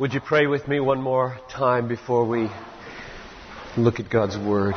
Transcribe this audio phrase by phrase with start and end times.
[0.00, 2.48] Would you pray with me one more time before we
[3.76, 4.74] look at God's Word?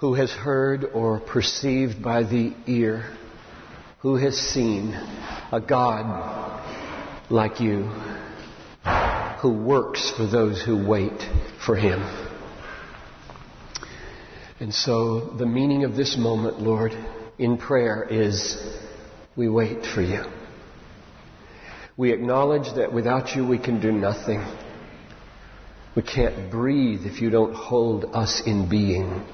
[0.00, 3.16] Who has heard or perceived by the ear?
[4.00, 4.92] Who has seen
[5.50, 6.62] a God
[7.30, 7.84] like you
[9.40, 11.22] who works for those who wait
[11.64, 12.02] for Him?
[14.60, 16.92] And so the meaning of this moment, Lord,
[17.38, 18.56] in prayer is
[19.36, 20.24] we wait for you.
[21.96, 24.44] We acknowledge that without you we can do nothing.
[25.94, 29.24] We can't breathe if you don't hold us in being.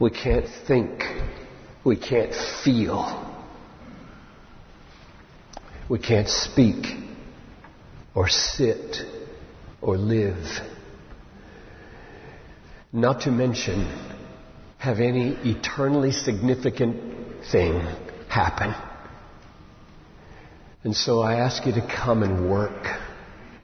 [0.00, 1.02] We can't think.
[1.84, 3.30] We can't feel.
[5.88, 6.86] We can't speak
[8.14, 8.96] or sit
[9.82, 10.46] or live.
[12.90, 14.13] Not to mention
[14.84, 16.94] have any eternally significant
[17.50, 17.80] thing
[18.28, 18.74] happen.
[20.82, 22.86] And so I ask you to come and work.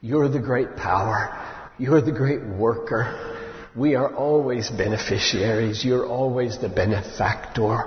[0.00, 1.38] You're the great power.
[1.78, 3.36] You're the great worker.
[3.76, 5.84] We are always beneficiaries.
[5.84, 7.84] You're always the benefactor.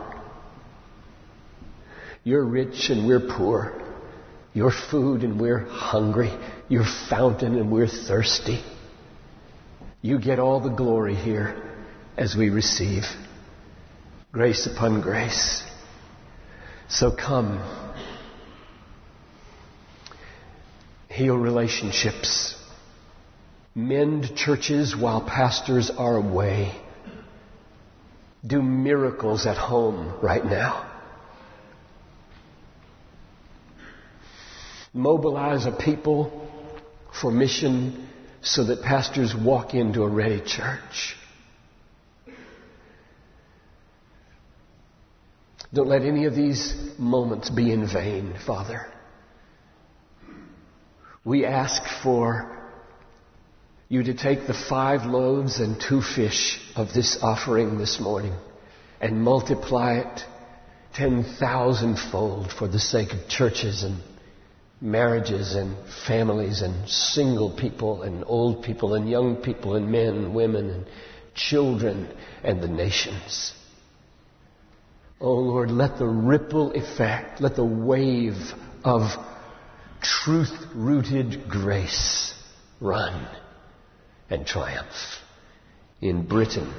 [2.23, 3.81] You're rich and we're poor.
[4.53, 6.31] You're food and we're hungry.
[6.69, 8.63] You're fountain and we're thirsty.
[10.03, 11.59] You get all the glory here
[12.15, 13.05] as we receive
[14.33, 15.61] grace upon grace.
[16.89, 17.61] So come.
[21.07, 22.55] Heal relationships.
[23.75, 26.73] Mend churches while pastors are away.
[28.45, 30.89] Do miracles at home right now.
[34.93, 36.49] Mobilize a people
[37.21, 38.09] for mission
[38.41, 41.15] so that pastors walk into a ready church.
[45.73, 48.85] Don't let any of these moments be in vain, Father.
[51.25, 52.59] We ask for
[53.89, 58.33] you to take the five loaves and two fish of this offering this morning
[59.01, 60.25] and multiply it
[60.93, 63.99] 10,000 fold for the sake of churches and
[64.79, 65.75] marriages and
[66.07, 70.85] families and single people and old people and young people and men and women and
[71.33, 73.53] children and the nations.
[75.23, 78.35] Oh Lord, let the ripple effect, let the wave
[78.83, 79.09] of
[80.01, 82.33] truth rooted grace
[82.81, 83.25] run
[84.29, 85.21] and triumph
[86.01, 86.73] in Britain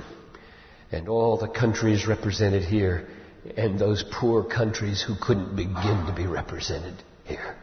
[0.92, 3.08] and all the countries represented here
[3.56, 7.56] and those poor countries who couldn't begin to be represented here.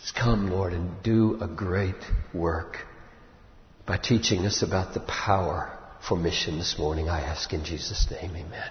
[0.00, 2.02] Just come, Lord, and do a great
[2.34, 2.78] work
[3.86, 7.08] by teaching us about the power for mission this morning.
[7.08, 8.70] I ask in Jesus' name, amen.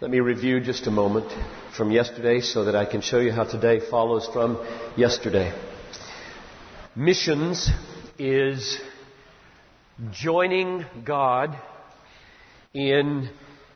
[0.00, 1.32] Let me review just a moment
[1.76, 4.64] from yesterday so that I can show you how today follows from
[4.96, 5.52] yesterday.
[6.94, 7.70] Missions
[8.18, 8.78] is
[10.12, 11.56] joining God
[12.74, 13.30] in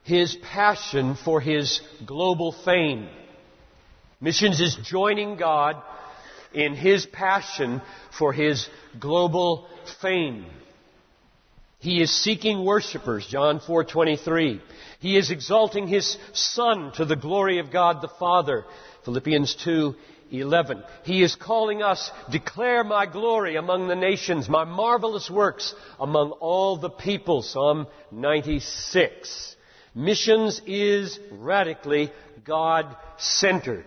[0.05, 3.09] His passion for His global fame.
[4.21, 5.82] Missions is joining God
[6.53, 7.81] in His passion
[8.19, 8.69] for His
[8.99, 9.69] global
[10.03, 10.44] fame.
[11.81, 14.61] He is seeking worshippers, John 4:23.
[15.01, 18.67] He is exalting his son to the glory of God the Father,
[19.05, 20.85] Philippians 2:11.
[21.05, 26.77] He is calling us, declare my glory among the nations, my marvelous works among all
[26.77, 29.57] the people, Psalm 96.
[29.95, 32.12] Missions is radically
[32.45, 33.87] God-centered.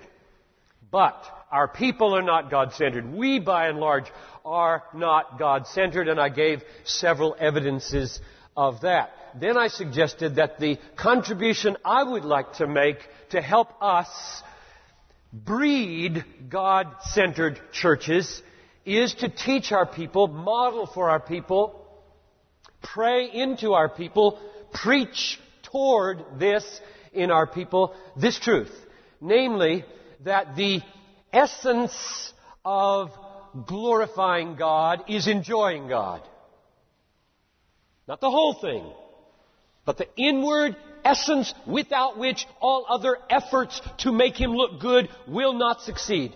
[0.89, 3.13] But our people are not God-centered.
[3.13, 4.11] We, by and large,
[4.43, 8.19] are not God-centered, and I gave several evidences
[8.57, 9.11] of that.
[9.39, 12.97] Then I suggested that the contribution I would like to make
[13.29, 14.09] to help us
[15.31, 18.41] breed God-centered churches
[18.83, 21.87] is to teach our people, model for our people,
[22.81, 24.39] pray into our people,
[24.73, 25.39] preach
[25.71, 26.65] toward this
[27.13, 28.73] in our people, this truth.
[29.21, 29.85] Namely,
[30.25, 30.81] that the
[31.33, 32.33] essence
[32.63, 33.11] of
[33.65, 36.21] glorifying God is enjoying God.
[38.07, 38.85] Not the whole thing,
[39.85, 45.53] but the inward essence without which all other efforts to make Him look good will
[45.53, 46.35] not succeed.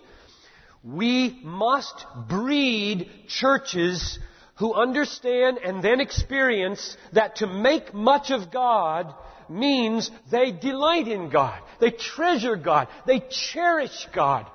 [0.83, 4.19] We must breed churches
[4.55, 9.13] who understand and then experience that to make much of God
[9.50, 11.61] means they delight in God.
[11.79, 12.88] They treasure God.
[13.05, 14.47] They cherish God.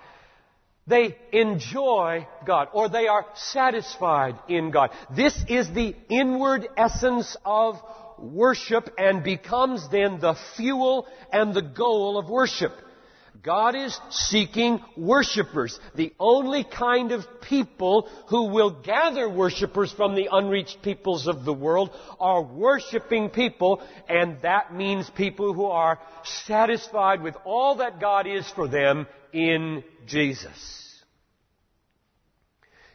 [0.86, 4.90] They enjoy God or they are satisfied in God.
[5.14, 7.80] This is the inward essence of
[8.18, 12.72] worship and becomes then the fuel and the goal of worship.
[13.42, 15.78] God is seeking worshipers.
[15.96, 21.52] The only kind of people who will gather worshipers from the unreached peoples of the
[21.52, 21.90] world
[22.20, 28.48] are worshiping people, and that means people who are satisfied with all that God is
[28.50, 31.02] for them in Jesus.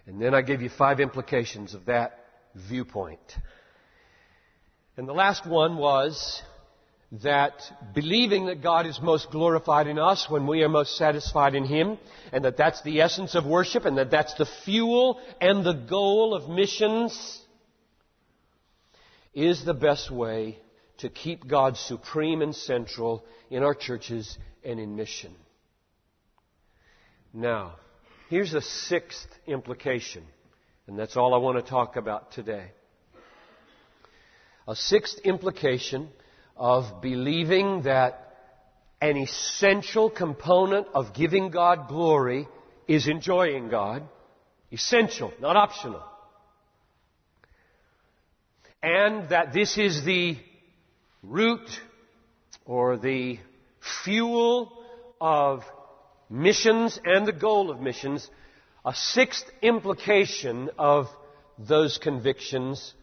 [0.05, 2.19] And then I give you five implications of that
[2.55, 3.19] viewpoint.
[4.95, 6.41] And the last one was
[7.23, 7.61] that
[7.93, 11.97] believing that God is most glorified in us when we are most satisfied in Him,
[12.31, 16.33] and that that's the essence of worship, and that that's the fuel and the goal
[16.33, 17.41] of missions,
[19.33, 20.57] is the best way
[20.97, 25.33] to keep God supreme and central in our churches and in mission.
[27.33, 27.75] Now,
[28.29, 30.23] here's a sixth implication,
[30.87, 32.71] and that's all I want to talk about today.
[34.67, 36.09] A sixth implication
[36.55, 38.35] of believing that
[39.01, 42.47] an essential component of giving God glory
[42.87, 44.03] is enjoying God.
[44.71, 46.03] Essential, not optional.
[48.81, 50.37] And that this is the
[51.23, 51.69] root
[52.65, 53.39] or the
[54.03, 54.73] fuel
[55.21, 55.63] of
[56.29, 58.29] missions and the goal of missions.
[58.85, 61.07] A sixth implication of
[61.59, 62.93] those convictions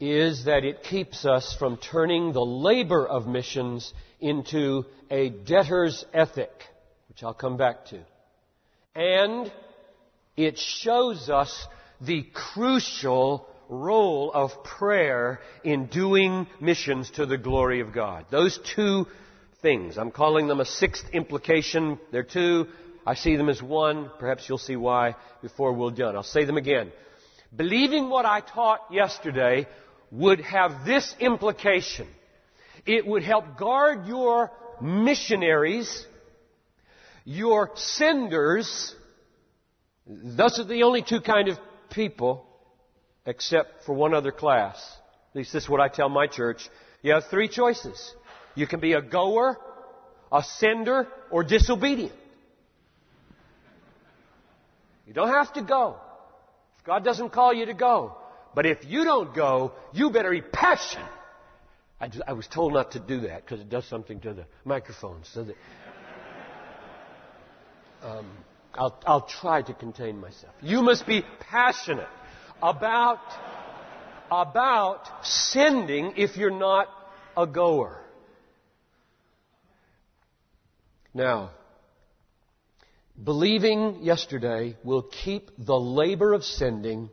[0.00, 6.50] is that it keeps us from turning the labor of missions into a debtor's ethic,
[7.08, 8.00] which I'll come back to.
[8.94, 9.52] And
[10.36, 11.66] it shows us
[12.00, 18.26] the crucial role of prayer in doing missions to the glory of God.
[18.30, 19.06] Those two
[19.62, 19.98] things.
[19.98, 21.98] I'm calling them a sixth implication.
[22.12, 22.66] They're two.
[23.06, 24.10] I see them as one.
[24.18, 26.16] Perhaps you'll see why before we're done.
[26.16, 26.92] I'll say them again.
[27.54, 29.66] Believing what I taught yesterday
[30.10, 32.06] would have this implication.
[32.86, 36.06] It would help guard your missionaries,
[37.24, 38.94] your senders.
[40.06, 41.58] Those are the only two kind of
[41.90, 42.46] people,
[43.26, 44.76] except for one other class.
[45.30, 46.68] At least this is what I tell my church.
[47.02, 48.14] You have three choices.
[48.60, 49.56] You can be a goer,
[50.30, 52.12] a sender, or disobedient.
[55.06, 55.96] You don't have to go.
[56.78, 58.18] If God doesn't call you to go,
[58.54, 61.08] but if you don't go, you better be passionate.
[61.98, 64.44] I, just, I was told not to do that because it does something to the
[64.66, 65.22] microphone.
[65.32, 65.56] So that
[68.02, 68.26] um,
[68.74, 70.52] I'll, I'll try to contain myself.
[70.60, 72.08] You must be passionate
[72.62, 73.20] about
[74.30, 76.88] about sending if you're not
[77.38, 78.00] a goer.
[81.12, 81.50] Now,
[83.22, 87.10] believing yesterday will keep the labor of sending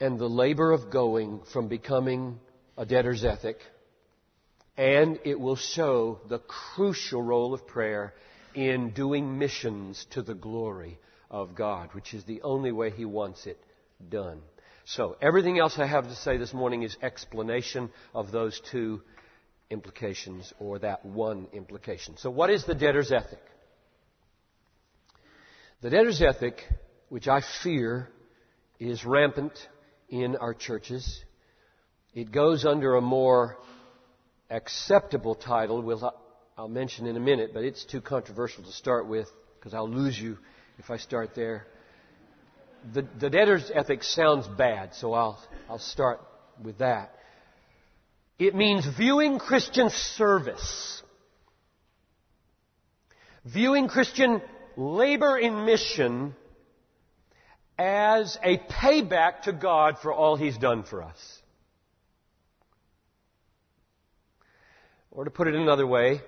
[0.00, 2.40] and the labor of going from becoming
[2.78, 3.58] a debtor's ethic,
[4.76, 8.14] and it will show the crucial role of prayer
[8.54, 10.98] in doing missions to the glory
[11.30, 13.58] of God, which is the only way He wants it
[14.08, 14.40] done.
[14.86, 19.02] So, everything else I have to say this morning is explanation of those two
[19.70, 22.16] implications or that one implication.
[22.16, 23.40] So, what is the debtor's ethic?
[25.80, 26.62] The debtor's ethic,
[27.08, 28.08] which I fear
[28.78, 29.52] is rampant
[30.08, 31.22] in our churches.
[32.14, 33.58] It goes under a more
[34.50, 35.98] acceptable title, which
[36.56, 40.18] I'll mention in a minute, but it's too controversial to start with because I'll lose
[40.18, 40.38] you
[40.78, 41.66] if I start there.
[42.92, 46.20] The, the debtor's ethic sounds bad, so I'll, I'll start
[46.62, 47.14] with that.
[48.38, 51.02] It means viewing Christian service,
[53.44, 54.42] viewing Christian
[54.76, 56.34] labor in mission
[57.78, 61.42] as a payback to God for all He's done for us.
[65.12, 66.20] Or to put it another way,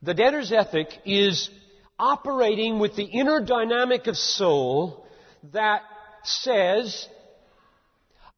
[0.00, 1.50] the debtor's ethic is
[1.98, 5.06] operating with the inner dynamic of soul
[5.52, 5.82] that
[6.24, 7.06] says,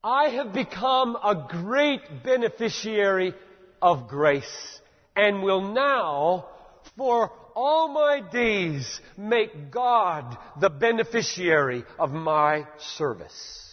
[0.05, 3.33] I have become a great beneficiary
[3.81, 4.81] of grace
[5.17, 6.47] and will now,
[6.95, 13.73] for all my days make God the beneficiary of my service.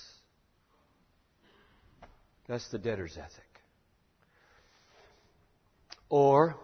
[2.47, 3.43] That's the debtor's ethic.
[6.07, 6.55] Or,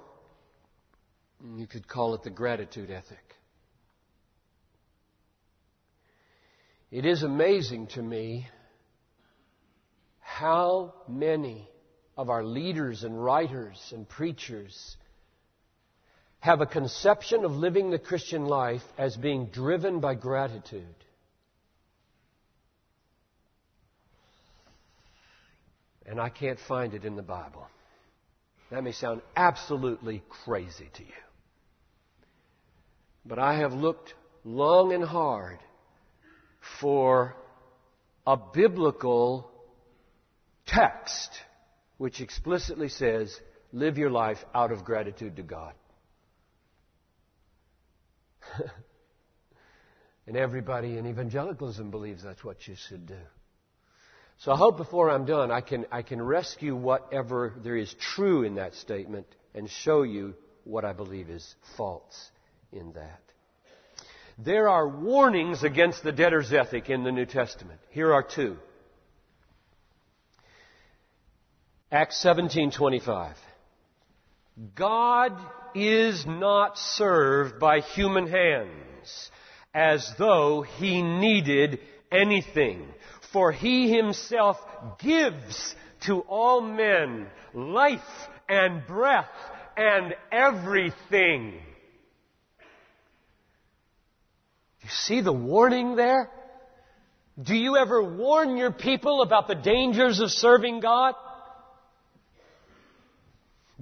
[1.58, 3.18] you could call it the gratitude ethic.
[6.90, 8.48] It is amazing to me
[10.40, 11.68] how many
[12.18, 14.96] of our leaders and writers and preachers
[16.40, 20.96] have a conception of living the Christian life as being driven by gratitude.
[26.08, 27.68] and I can't find it in the Bible.
[28.72, 31.10] That may sound absolutely crazy to you.
[33.26, 34.14] But I have looked
[34.46, 35.60] long and hard
[36.80, 37.36] for
[38.26, 39.52] a biblical
[40.68, 41.32] text
[41.98, 43.36] which explicitly says,
[43.72, 45.74] live your life out of gratitude to God.
[50.28, 53.18] and everybody in evangelicalism believes that's what you should do.
[54.40, 58.44] So I hope before I'm done, I can, I can rescue whatever there is true
[58.44, 62.30] in that statement and show you what I believe is false
[62.72, 63.22] in that.
[64.38, 67.80] There are warnings against the debtor's ethic in the New Testament.
[67.90, 68.58] Here are two.
[71.92, 73.34] Acts 17:25.
[74.76, 75.40] God
[75.74, 79.32] is not served by human hands
[79.74, 81.80] as though he needed
[82.12, 82.86] anything,
[83.32, 84.58] for he himself
[85.00, 89.30] gives to all men life and breath
[89.78, 91.54] and everything.
[94.82, 96.30] You see the warning there?
[97.42, 101.14] Do you ever warn your people about the dangers of serving God?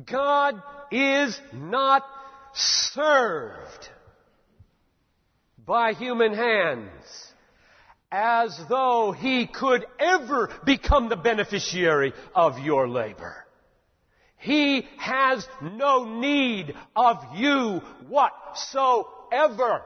[0.04, 0.62] God
[0.92, 2.04] is not
[2.54, 3.90] served
[5.66, 7.34] by human hands
[8.12, 13.46] as though he could ever become the beneficiary of your labor.
[14.38, 19.82] He has no need of you whatsoever.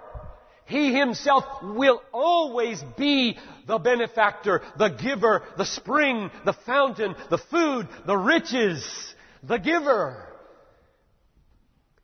[0.66, 7.88] He himself will always be the benefactor, the giver, the spring, the fountain, the food,
[8.06, 10.26] the riches, the giver.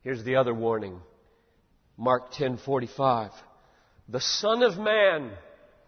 [0.04, 1.02] Here's the other warning.
[1.98, 3.32] Mark 10:45.
[4.10, 5.32] The Son of Man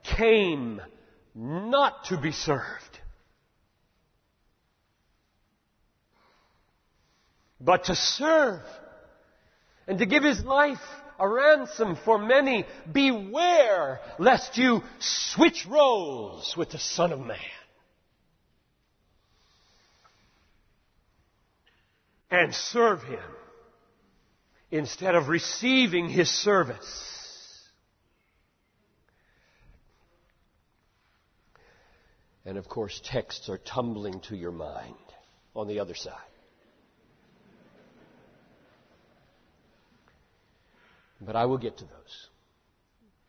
[0.03, 0.81] came
[1.35, 2.99] not to be served,
[7.59, 8.63] but to serve
[9.87, 10.81] and to give his life
[11.19, 12.65] a ransom for many.
[12.91, 17.37] Beware lest you switch roles with the Son of Man.
[22.29, 23.19] And serve him
[24.69, 27.13] instead of receiving his service.
[32.45, 34.95] And of course, texts are tumbling to your mind
[35.55, 36.13] on the other side.
[41.19, 42.27] But I will get to those.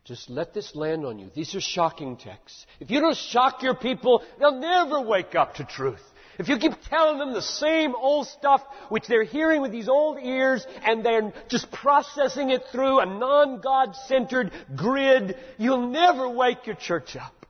[0.05, 1.29] Just let this land on you.
[1.35, 2.65] These are shocking texts.
[2.79, 6.01] If you don't shock your people, they'll never wake up to truth.
[6.39, 10.17] If you keep telling them the same old stuff which they're hearing with these old
[10.23, 16.77] ears and they're just processing it through a non-God centered grid, you'll never wake your
[16.77, 17.45] church up.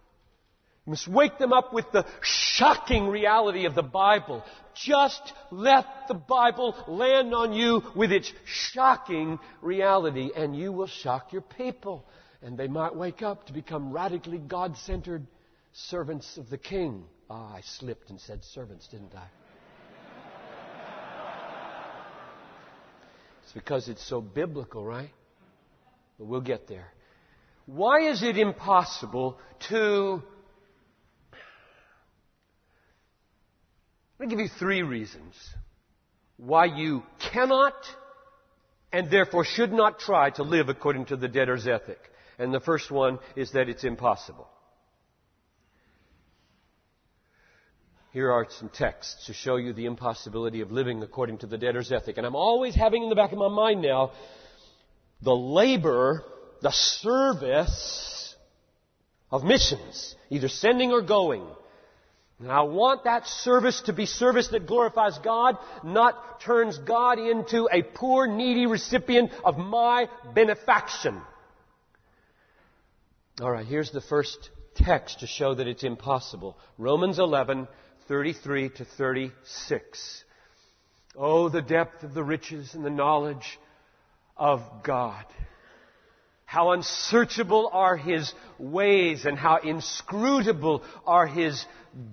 [0.88, 4.44] You must wake them up with the shocking reality of the Bible.
[4.74, 11.32] Just let the Bible land on you with its shocking reality, and you will shock
[11.32, 12.08] your people.
[12.42, 15.28] And they might wake up to become radically God centered
[15.74, 17.04] servants of the King.
[17.30, 19.28] Ah, I slipped and said servants, didn't I?
[23.44, 25.10] It's because it's so biblical, right?
[26.18, 26.94] But we'll get there.
[27.66, 30.22] Why is it impossible to
[34.20, 35.34] Let me give you three reasons
[36.36, 37.74] why you cannot
[38.92, 42.00] and therefore should not try to live according to the debtor's ethic.
[42.38, 44.48] And the first one is that it's impossible.
[48.12, 51.92] Here are some texts to show you the impossibility of living according to the debtor's
[51.92, 52.18] ethic.
[52.18, 54.12] And I'm always having in the back of my mind now
[55.22, 56.24] the labor,
[56.62, 58.36] the service
[59.30, 61.46] of missions, either sending or going.
[62.40, 67.70] And I want that service to be service that glorifies God, not turns God into
[67.72, 71.22] a poor, needy recipient of my benefaction.
[73.40, 76.58] Alright, here's the first text to show that it's impossible.
[76.78, 77.68] Romans 11,
[78.10, 80.24] 33 to 36.
[81.16, 83.60] Oh, the depth of the riches and the knowledge
[84.36, 85.24] of God.
[86.44, 91.64] How unsearchable are His ways and how inscrutable are His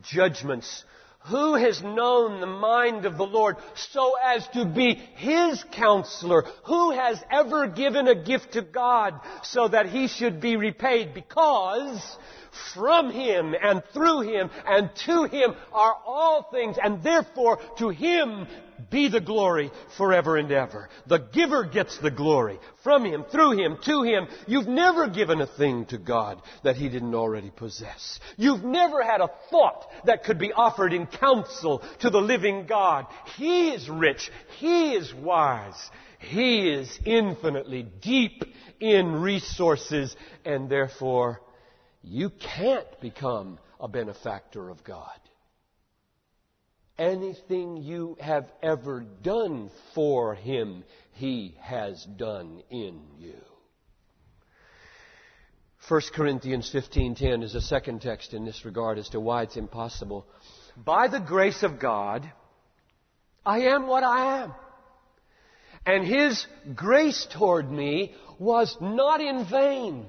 [0.03, 0.85] judgments.
[1.29, 6.45] Who has known the mind of the Lord so as to be His counselor?
[6.65, 11.15] Who has ever given a gift to God so that He should be repaid?
[11.15, 12.19] Because
[12.75, 18.47] from Him and through Him and to Him are all things and therefore to Him
[18.91, 20.89] be the glory forever and ever.
[21.07, 24.29] The giver gets the glory from Him, through Him, to Him.
[24.47, 28.21] You've never given a thing to God that He didn't already possess.
[28.37, 33.07] You've never had a thought that could be offered in counsel to the living God.
[33.37, 34.31] He is rich.
[34.59, 35.91] He is wise.
[36.19, 38.45] He is infinitely deep
[38.81, 40.15] in resources
[40.45, 41.41] and therefore
[42.03, 45.19] you can't become a benefactor of God
[46.99, 53.41] anything you have ever done for him, he has done in you.
[55.89, 60.27] 1 Corinthians 15:10 is a second text in this regard as to why it's impossible.
[60.77, 62.31] By the grace of God,
[63.45, 64.55] I am what I am.
[65.85, 70.07] And his grace toward me was not in vain.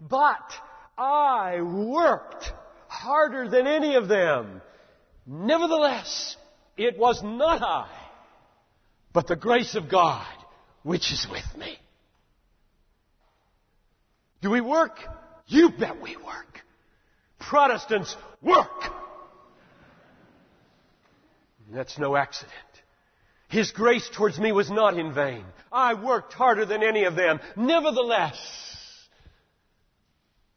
[0.00, 0.52] But
[0.96, 2.52] I worked
[2.86, 4.62] harder than any of them
[5.26, 6.36] Nevertheless,
[6.76, 7.88] it was not I,
[9.12, 10.26] but the grace of God
[10.82, 11.78] which is with me.
[14.40, 14.98] Do we work?
[15.46, 16.60] You bet we work.
[17.38, 18.68] Protestants work.
[21.72, 22.52] That's no accident.
[23.48, 25.44] His grace towards me was not in vain.
[25.70, 27.38] I worked harder than any of them.
[27.56, 28.36] Nevertheless,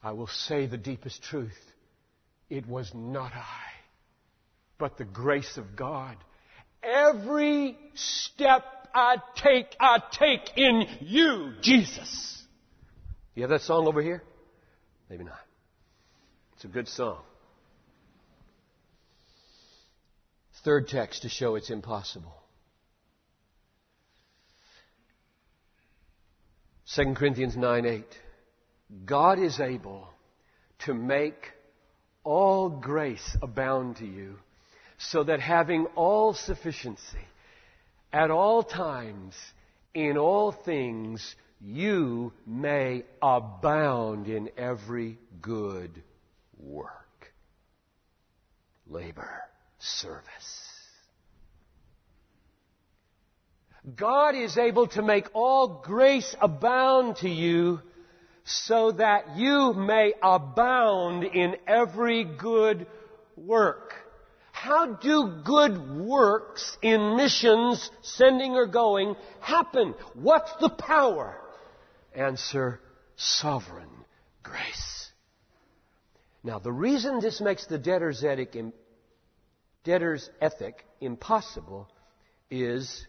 [0.01, 1.53] I will say the deepest truth.
[2.49, 3.74] It was not I
[4.77, 6.15] but the grace of God.
[6.83, 8.63] Every step
[8.93, 12.43] I take, I take in you, Jesus.
[13.33, 14.23] You have that song over here?
[15.09, 15.39] Maybe not.
[16.55, 17.19] It's a good song.
[20.63, 22.33] Third text to show it's impossible.
[26.95, 28.03] 2 Corinthians 9 8.
[29.05, 30.07] God is able
[30.85, 31.51] to make
[32.23, 34.37] all grace abound to you
[34.97, 37.27] so that having all sufficiency
[38.13, 39.33] at all times
[39.93, 46.03] in all things you may abound in every good
[46.59, 47.33] work,
[48.87, 49.41] labor,
[49.79, 50.75] service.
[53.95, 57.81] God is able to make all grace abound to you
[58.43, 62.87] so that you may abound in every good
[63.35, 63.93] work.
[64.65, 69.93] How do good works in missions, sending or going, happen?
[70.15, 71.39] What's the power?
[72.15, 72.79] Answer,
[73.15, 73.91] sovereign
[74.41, 75.11] grace.
[76.43, 78.55] Now, the reason this makes the debtor's ethic,
[79.83, 81.87] debtor's ethic impossible
[82.49, 83.05] is,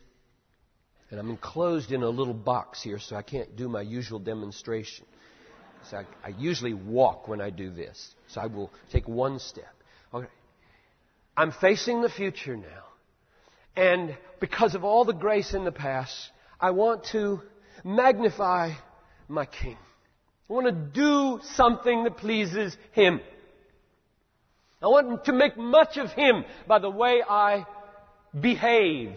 [1.10, 5.06] and I'm enclosed in a little box here, so I can't do my usual demonstration.
[5.90, 8.14] So I, I usually walk when I do this.
[8.28, 9.75] So I will take one step.
[11.36, 12.84] I'm facing the future now.
[13.76, 16.14] And because of all the grace in the past,
[16.60, 17.42] I want to
[17.84, 18.72] magnify
[19.28, 19.76] my King.
[20.48, 23.20] I want to do something that pleases Him.
[24.80, 27.66] I want to make much of Him by the way I
[28.38, 29.12] behave.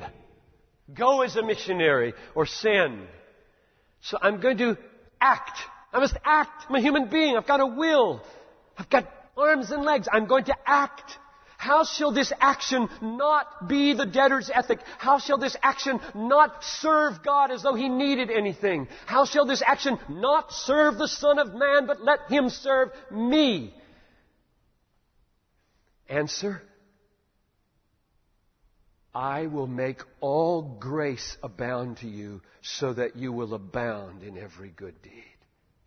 [0.93, 3.08] Go as a missionary or send.
[4.01, 4.77] So I'm going to
[5.21, 5.58] act.
[5.93, 6.65] I must act.
[6.67, 7.38] I'm a human being.
[7.38, 8.21] I've got a will.
[8.77, 10.08] I've got arms and legs.
[10.12, 11.17] I'm going to act.
[11.59, 14.79] How shall this action not be the debtor's ethic?
[14.97, 18.87] How shall this action not serve God as though he needed anything?
[19.05, 23.73] How shall this action not serve the Son of Man, but let him serve me?
[26.07, 26.61] Answer
[29.13, 34.69] I will make all grace abound to you so that you will abound in every
[34.69, 35.35] good deed.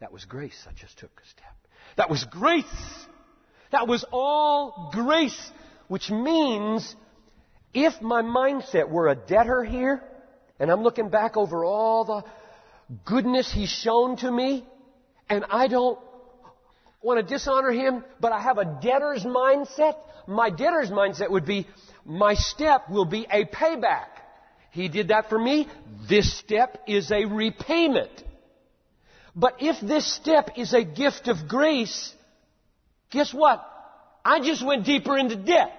[0.00, 0.66] That was grace.
[0.68, 1.56] I just took a step.
[1.96, 2.66] That was grace.
[3.72, 5.50] That was all grace
[5.92, 6.96] which means
[7.74, 10.02] if my mindset were a debtor here,
[10.58, 12.24] and I'm looking back over all the
[13.04, 14.64] goodness he's shown to me,
[15.28, 15.98] and I don't
[17.02, 21.66] want to dishonor him, but I have a debtor's mindset, my debtor's mindset would be,
[22.06, 24.06] my step will be a payback.
[24.70, 25.68] He did that for me.
[26.08, 28.24] This step is a repayment.
[29.36, 32.14] But if this step is a gift of grace,
[33.12, 33.64] guess what?
[34.24, 35.78] I just went deeper into debt.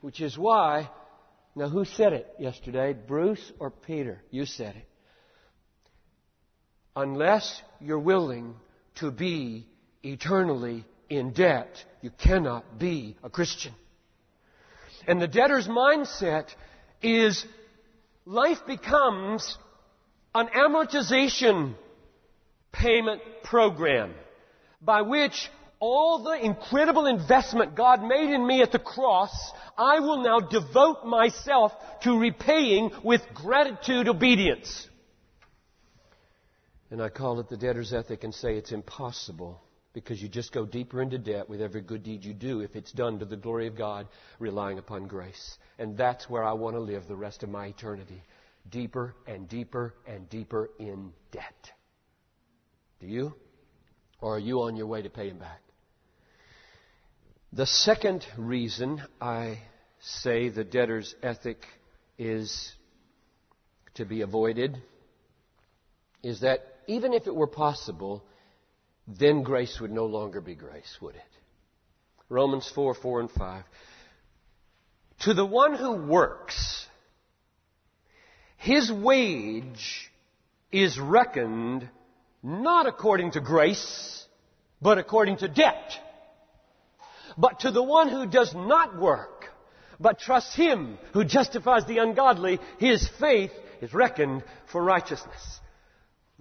[0.00, 0.88] Which is why,
[1.56, 2.92] now who said it yesterday?
[2.92, 4.22] Bruce or Peter?
[4.30, 4.88] You said it.
[6.94, 8.54] Unless you're willing
[8.96, 9.66] to be
[10.02, 13.72] eternally in debt, you cannot be a Christian.
[15.06, 16.46] And the debtor's mindset
[17.02, 17.44] is
[18.24, 19.58] life becomes
[20.34, 21.74] an amortization
[22.80, 24.14] payment program
[24.80, 30.22] by which all the incredible investment God made in me at the cross, I will
[30.22, 34.88] now devote myself to repaying with gratitude obedience.
[36.90, 39.60] And I call it the debtor's ethic and say it's impossible
[39.92, 42.92] because you just go deeper into debt with every good deed you do if it's
[42.92, 44.06] done to the glory of God,
[44.38, 45.58] relying upon grace.
[45.78, 48.22] And that's where I want to live the rest of my eternity.
[48.70, 51.72] Deeper and deeper and deeper in debt.
[53.00, 53.34] Do you?
[54.20, 55.60] Or are you on your way to pay him back?
[57.52, 59.60] The second reason I
[60.00, 61.58] say the debtor's ethic
[62.18, 62.72] is
[63.94, 64.82] to be avoided
[66.22, 68.24] is that even if it were possible,
[69.06, 71.22] then grace would no longer be grace, would it?
[72.28, 73.64] Romans 4, 4 and 5.
[75.20, 76.86] To the one who works,
[78.56, 80.10] his wage
[80.72, 81.88] is reckoned
[82.46, 84.24] not according to grace,
[84.80, 85.92] but according to debt.
[87.36, 89.46] But to the one who does not work,
[89.98, 93.50] but trusts him who justifies the ungodly, his faith
[93.82, 95.60] is reckoned for righteousness.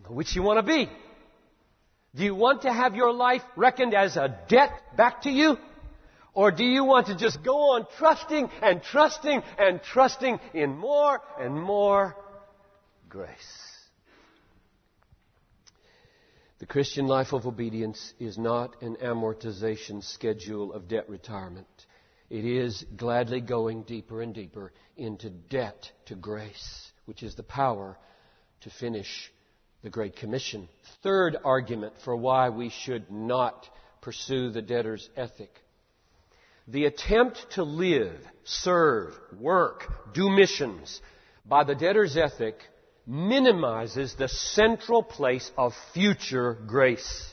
[0.07, 0.89] Which you want to be?
[2.13, 5.57] Do you want to have your life reckoned as a debt back to you?
[6.35, 11.19] Or do you want to just go on trusting and trusting and trusting in more
[11.39, 12.15] and more
[13.09, 13.64] grace?
[16.57, 21.67] The Christian life of obedience is not an amortization schedule of debt retirement.
[22.29, 27.97] It is gladly going deeper and deeper into debt to grace, which is the power
[28.61, 29.33] to finish
[29.83, 30.69] the Great Commission.
[31.03, 35.51] Third argument for why we should not pursue the debtor's ethic.
[36.69, 41.01] The attempt to live, serve, work, do missions
[41.45, 42.61] by the debtor's ethic
[43.07, 47.31] minimizes the central place of future grace.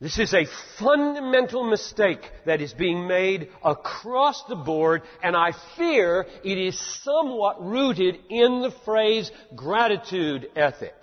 [0.00, 0.46] This is a
[0.78, 7.64] fundamental mistake that is being made across the board, and I fear it is somewhat
[7.64, 10.94] rooted in the phrase gratitude ethic.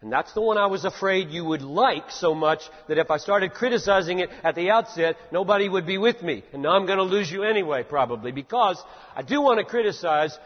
[0.00, 3.16] And that's the one I was afraid you would like so much that if I
[3.16, 6.44] started criticizing it at the outset, nobody would be with me.
[6.52, 8.80] And now I'm going to lose you anyway, probably, because
[9.16, 10.38] I do want to criticize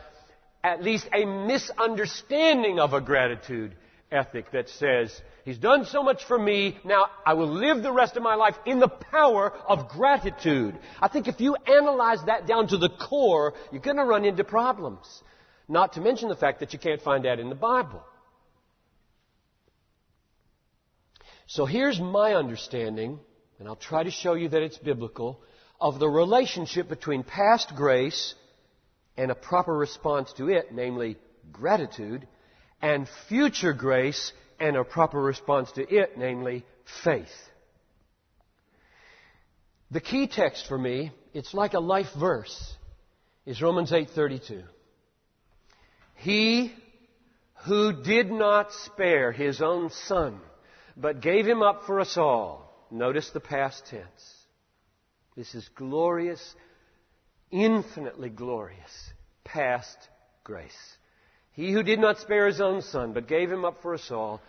[0.62, 3.74] at least a misunderstanding of a gratitude
[4.12, 8.16] ethic that says, He's done so much for me, now I will live the rest
[8.16, 10.78] of my life in the power of gratitude.
[11.00, 14.44] I think if you analyze that down to the core, you're going to run into
[14.44, 15.06] problems.
[15.66, 18.02] Not to mention the fact that you can't find that in the Bible.
[21.46, 23.18] So here's my understanding,
[23.58, 25.40] and I'll try to show you that it's biblical,
[25.80, 28.34] of the relationship between past grace
[29.20, 31.18] and a proper response to it, namely
[31.52, 32.26] gratitude,
[32.80, 36.64] and future grace and a proper response to it, namely
[37.04, 37.28] faith.
[39.90, 42.74] The key text for me, it's like a life verse,
[43.44, 44.64] is Romans 8:32.
[46.14, 46.72] He
[47.66, 50.40] who did not spare his own son,
[50.96, 52.86] but gave him up for us all.
[52.90, 54.46] Notice the past tense.
[55.36, 56.54] This is glorious,
[57.50, 59.09] infinitely glorious
[59.52, 59.96] past
[60.44, 60.96] grace.
[61.52, 64.40] He who did not spare his own son, but gave him up for us all,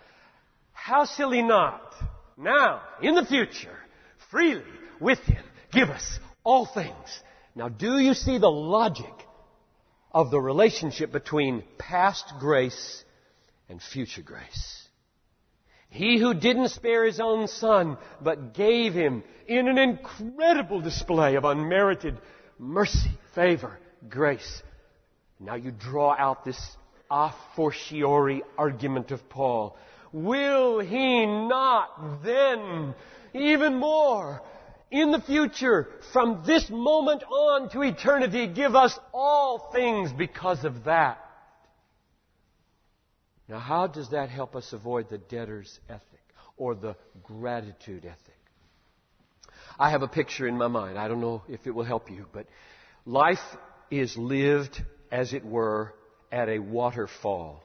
[0.71, 1.93] how shall he not
[2.37, 3.77] now, in the future,
[4.31, 4.63] freely
[4.99, 7.23] with him give us all things?
[7.55, 9.13] Now, do you see the logic
[10.11, 13.03] of the relationship between past grace
[13.69, 14.87] and future grace?
[15.89, 21.43] He who didn't spare his own son, but gave him in an incredible display of
[21.43, 22.17] unmerited
[22.57, 24.63] mercy, favor, grace.
[25.43, 26.59] Now you draw out this
[27.09, 29.75] a fortiori argument of Paul.
[30.13, 32.93] Will he not then,
[33.33, 34.41] even more,
[34.91, 40.85] in the future, from this moment on to eternity, give us all things because of
[40.85, 41.19] that?
[43.47, 46.05] Now, how does that help us avoid the debtor's ethic
[46.55, 48.35] or the gratitude ethic?
[49.77, 50.97] I have a picture in my mind.
[50.97, 52.47] I don't know if it will help you, but
[53.05, 53.39] life
[53.89, 55.93] is lived, as it were,
[56.31, 57.63] at a waterfall.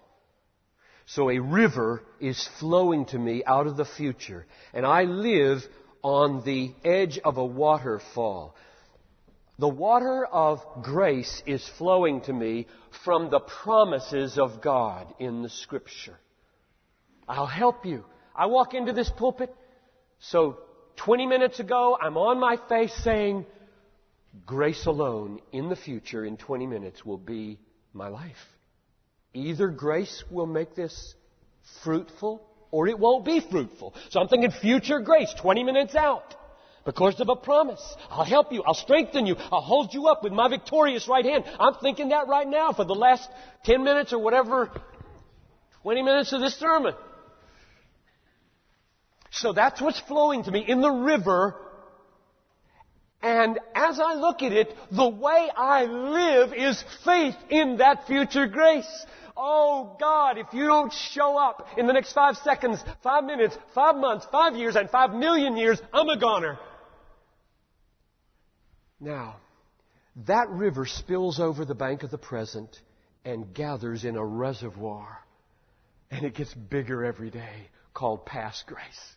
[1.06, 5.64] So a river is flowing to me out of the future, and I live
[6.02, 8.56] on the edge of a waterfall.
[9.58, 12.66] The water of grace is flowing to me
[13.04, 16.18] from the promises of God in the Scripture.
[17.28, 18.04] I'll help you.
[18.34, 19.54] I walk into this pulpit,
[20.18, 20.58] so
[20.96, 23.46] 20 minutes ago, I'm on my face saying,
[24.44, 27.58] Grace alone in the future in 20 minutes will be
[27.92, 28.36] my life.
[29.32, 31.14] Either grace will make this
[31.82, 33.94] fruitful or it won't be fruitful.
[34.10, 36.34] So I'm thinking future grace, 20 minutes out.
[36.84, 37.82] Because of a promise.
[38.10, 38.62] I'll help you.
[38.62, 39.34] I'll strengthen you.
[39.36, 41.44] I'll hold you up with my victorious right hand.
[41.58, 43.28] I'm thinking that right now for the last
[43.64, 44.70] 10 minutes or whatever,
[45.82, 46.94] 20 minutes of this sermon.
[49.32, 51.56] So that's what's flowing to me in the river.
[53.22, 58.46] And as I look at it, the way I live is faith in that future
[58.46, 59.06] grace.
[59.36, 63.96] Oh God, if you don't show up in the next five seconds, five minutes, five
[63.96, 66.58] months, five years, and five million years, I'm a goner.
[68.98, 69.36] Now,
[70.26, 72.80] that river spills over the bank of the present
[73.24, 75.18] and gathers in a reservoir.
[76.10, 79.15] And it gets bigger every day called past grace.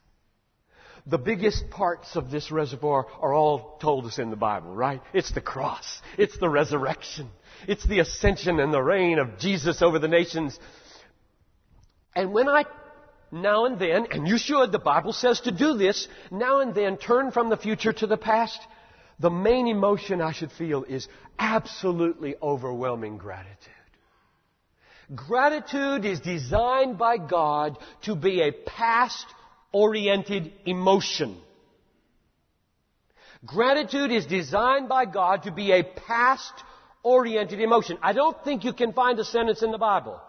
[1.08, 5.02] The biggest parts of this reservoir are all told us in the Bible, right?
[5.14, 6.02] It's the cross.
[6.18, 7.30] It's the resurrection.
[7.68, 10.60] It's the ascension and the reign of Jesus over the nations.
[12.16, 12.66] And when I
[13.32, 16.98] now and then, and you should, the Bible says to do this, now and then
[16.98, 18.60] turn from the future to the past,
[19.20, 21.08] the main emotion I should feel is
[21.38, 23.74] absolutely overwhelming gratitude.
[25.14, 29.26] Gratitude is designed by God to be a past
[29.72, 31.38] oriented emotion.
[33.46, 36.54] Gratitude is designed by God to be a past
[37.04, 37.98] oriented emotion.
[38.02, 40.20] I don't think you can find a sentence in the Bible.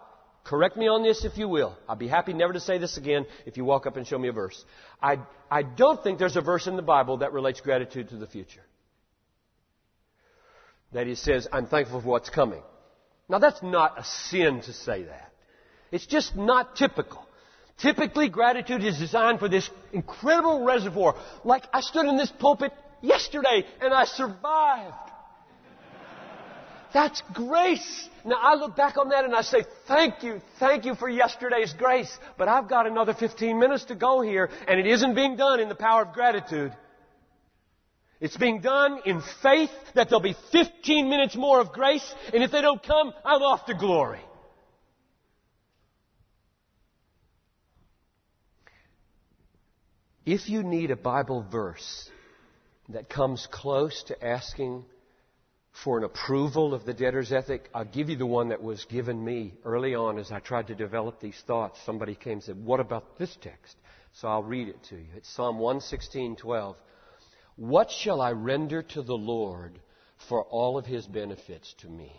[0.45, 1.77] Correct me on this if you will.
[1.89, 4.29] I'll be happy never to say this again if you walk up and show me
[4.29, 4.65] a verse.
[5.03, 5.19] I,
[5.51, 8.63] I don't think there's a verse in the Bible that relates gratitude to the future
[10.93, 12.63] that he says, I'm thankful for what's coming.
[13.29, 15.33] Now that's not a sin to say that.
[15.93, 17.25] It's just not typical.
[17.83, 21.17] Typically, gratitude is designed for this incredible reservoir.
[21.45, 24.95] Like I stood in this pulpit yesterday and I survived.
[26.93, 28.09] That's grace.
[28.25, 31.73] Now I look back on that and I say, thank you, thank you for yesterday's
[31.73, 32.19] grace.
[32.37, 35.69] But I've got another 15 minutes to go here and it isn't being done in
[35.69, 36.73] the power of gratitude.
[38.21, 42.51] It's being done in faith that there'll be 15 minutes more of grace, and if
[42.51, 44.21] they don't come, I'm off to glory.
[50.27, 52.11] If you need a Bible verse
[52.91, 54.85] that comes close to asking
[55.85, 59.25] for an approval of the debtor's ethic, I'll give you the one that was given
[59.25, 61.81] me early on as I tried to develop these thoughts.
[61.87, 63.77] Somebody came and said, What about this text?
[64.13, 65.07] So I'll read it to you.
[65.17, 66.75] It's Psalm 116:12.
[67.57, 69.81] What shall I render to the Lord
[70.29, 72.13] for all of his benefits to me?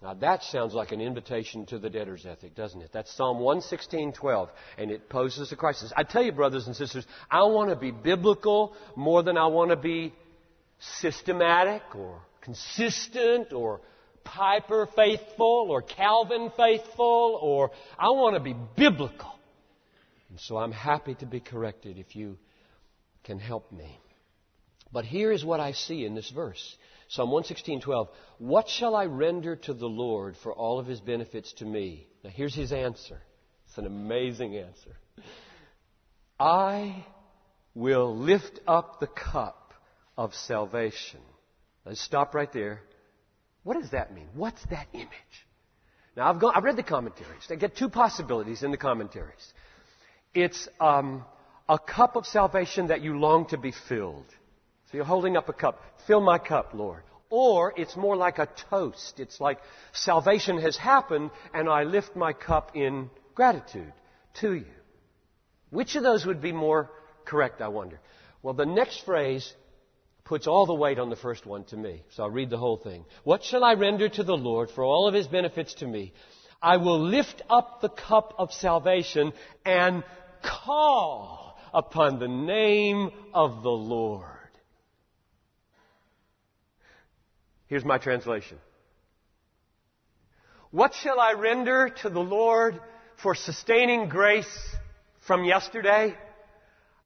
[0.00, 2.90] Now that sounds like an invitation to the debtor's ethic, doesn't it?
[2.92, 5.92] That's Psalm 116:12, and it poses a crisis.
[5.96, 9.70] I tell you, brothers and sisters, I want to be biblical more than I want
[9.70, 10.14] to be
[10.78, 13.80] systematic or consistent or
[14.24, 19.32] Piper faithful or Calvin faithful or I want to be biblical.
[20.28, 22.36] And so I'm happy to be corrected if you
[23.24, 23.98] can help me.
[24.92, 26.76] But here is what I see in this verse.
[27.08, 28.08] Psalm 116:12.
[28.38, 32.06] What shall I render to the Lord for all of his benefits to me?
[32.22, 33.20] Now here's his answer.
[33.66, 34.96] It's an amazing answer.
[36.38, 37.06] I
[37.74, 39.72] will lift up the cup
[40.16, 41.20] of salvation.
[41.84, 42.82] Let's stop right there.
[43.62, 44.28] What does that mean?
[44.34, 45.08] What's that image?
[46.16, 47.46] Now I've, gone, I've read the commentaries.
[47.50, 49.52] I get two possibilities in the commentaries.
[50.34, 51.24] It's um,
[51.68, 54.26] a cup of salvation that you long to be filled.
[54.90, 55.82] So you're holding up a cup.
[56.06, 57.02] Fill my cup, Lord.
[57.30, 59.20] Or it's more like a toast.
[59.20, 59.58] It's like
[59.92, 63.92] salvation has happened and I lift my cup in gratitude
[64.40, 64.64] to you.
[65.70, 66.90] Which of those would be more
[67.26, 68.00] correct, I wonder?
[68.42, 69.52] Well, the next phrase
[70.24, 72.02] puts all the weight on the first one to me.
[72.10, 73.04] So I'll read the whole thing.
[73.24, 76.14] What shall I render to the Lord for all of his benefits to me?
[76.62, 79.34] I will lift up the cup of salvation
[79.66, 80.02] and
[80.42, 84.37] call upon the name of the Lord.
[87.68, 88.58] Here's my translation.
[90.70, 92.80] What shall I render to the Lord
[93.22, 94.46] for sustaining grace
[95.26, 96.14] from yesterday?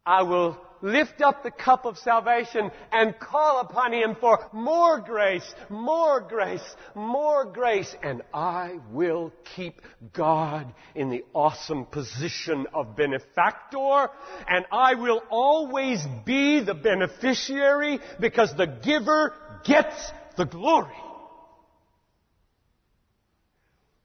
[0.07, 5.55] I will lift up the cup of salvation and call upon Him for more grace,
[5.69, 7.95] more grace, more grace.
[8.03, 9.81] And I will keep
[10.13, 14.11] God in the awesome position of benefactor.
[14.49, 20.95] And I will always be the beneficiary because the giver gets the glory.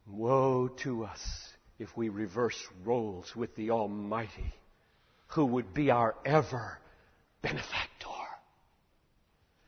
[0.07, 1.21] Woe to us
[1.79, 4.53] if we reverse roles with the Almighty
[5.27, 6.77] who would be our ever
[7.41, 7.97] benefactor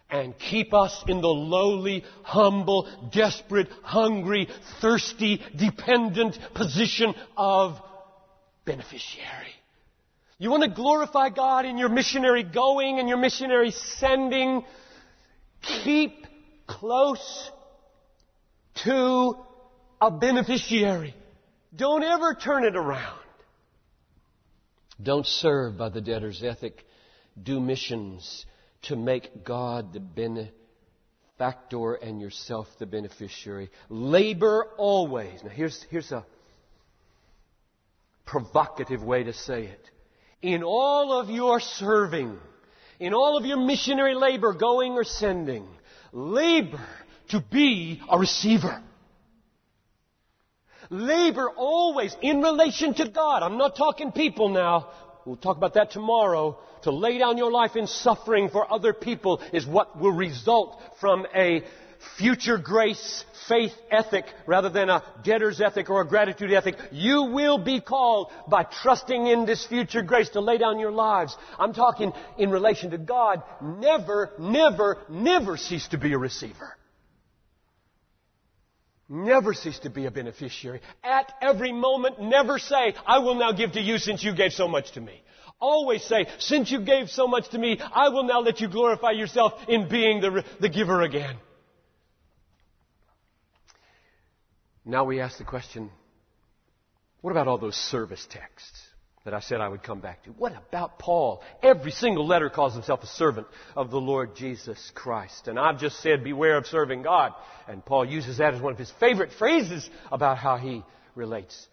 [0.09, 4.47] and keep us in the lowly, humble, desperate, hungry,
[4.81, 7.79] thirsty, dependent position of
[8.65, 9.53] beneficiary.
[10.39, 14.63] You want to glorify God in your missionary going and your missionary sending?
[15.83, 16.25] Keep
[16.69, 17.51] close
[18.83, 19.35] to
[19.99, 21.15] a beneficiary.
[21.75, 23.19] Don't ever turn it around.
[25.01, 26.85] Don't serve by the debtor's ethic.
[27.41, 28.45] Do missions
[28.83, 33.69] to make God the benefactor and yourself the beneficiary.
[33.89, 35.43] Labor always.
[35.43, 36.25] Now here's, here's a
[38.25, 39.89] provocative way to say it.
[40.41, 42.37] In all of your serving,
[42.99, 45.67] in all of your missionary labor, going or sending,
[46.11, 46.85] labor
[47.29, 48.81] to be a receiver.
[50.89, 53.43] Labor always in relation to God.
[53.43, 54.89] I'm not talking people now.
[55.25, 56.57] We'll talk about that tomorrow.
[56.83, 61.27] To lay down your life in suffering for other people is what will result from
[61.35, 61.63] a
[62.17, 66.75] future grace faith ethic rather than a debtor's ethic or a gratitude ethic.
[66.91, 71.35] You will be called by trusting in this future grace to lay down your lives.
[71.57, 73.43] I'm talking in relation to God.
[73.61, 76.75] Never, never, never cease to be a receiver.
[79.11, 80.81] Never cease to be a beneficiary.
[81.03, 84.67] At every moment, never say, I will now give to you since you gave so
[84.67, 85.23] much to me.
[85.59, 89.11] Always say, since you gave so much to me, I will now let you glorify
[89.11, 91.35] yourself in being the, the giver again.
[94.89, 95.89] Now we ask the question,
[97.21, 98.89] what about all those service texts?
[99.25, 100.31] that I said I would come back to.
[100.31, 101.43] What about Paul?
[101.61, 105.47] Every single letter calls himself a servant of the Lord Jesus Christ.
[105.47, 107.33] And I've just said, beware of serving God.
[107.67, 110.83] And Paul uses that as one of his favorite phrases about how he
[111.15, 111.67] relates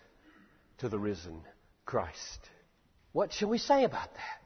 [0.79, 1.41] to the risen
[1.87, 2.41] Christ.
[3.13, 4.46] What shall we say about that?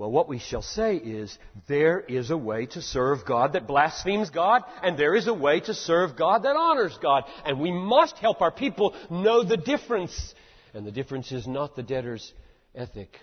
[0.00, 4.30] Well, what we shall say is there is a way to serve God that blasphemes
[4.30, 7.24] God, and there is a way to serve God that honors God.
[7.44, 10.34] And we must help our people know the difference
[10.72, 12.32] and the difference is not the debtor's
[12.74, 13.14] ethic.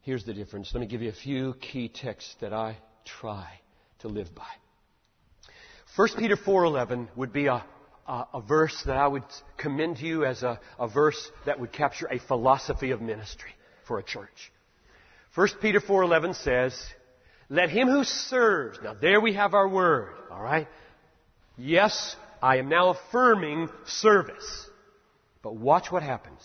[0.00, 0.70] Here's the difference.
[0.72, 3.46] Let me give you a few key texts that I try
[3.98, 4.48] to live by.
[5.96, 7.62] 1 Peter 4.11 would be a,
[8.06, 9.24] a, a, verse that I would
[9.58, 13.50] commend to you as a, a verse that would capture a philosophy of ministry
[13.86, 14.52] for a church.
[15.38, 16.76] 1 Peter 4.11 says,
[17.48, 20.66] Let him who serves, now there we have our word, alright?
[21.56, 24.68] Yes, I am now affirming service.
[25.44, 26.40] But watch what happens.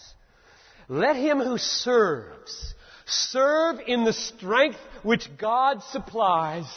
[0.88, 2.76] Let him who serves
[3.08, 6.68] serve in the strength which God supplies